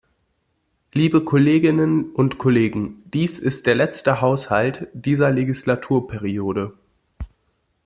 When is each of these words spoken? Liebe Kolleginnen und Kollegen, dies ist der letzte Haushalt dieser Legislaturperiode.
Liebe 0.93 1.23
Kolleginnen 1.23 2.11
und 2.11 2.39
Kollegen, 2.39 3.03
dies 3.13 3.37
ist 3.37 3.67
der 3.67 3.75
letzte 3.75 4.19
Haushalt 4.19 4.87
dieser 4.95 5.29
Legislaturperiode. 5.29 6.73